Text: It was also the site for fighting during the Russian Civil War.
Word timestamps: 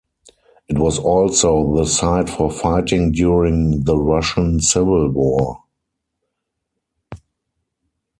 It 0.67 0.79
was 0.79 0.97
also 0.97 1.75
the 1.75 1.85
site 1.85 2.27
for 2.27 2.49
fighting 2.49 3.11
during 3.11 3.83
the 3.83 3.95
Russian 3.99 4.59
Civil 4.59 5.11
War. 5.11 5.63